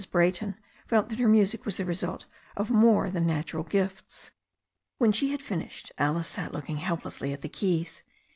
[0.09, 0.55] Brayton
[0.87, 2.25] felt that her music was the result
[2.57, 4.31] of more than natural gifts.
[4.97, 8.01] When she had finished Alice sat looking helplessly at the keys.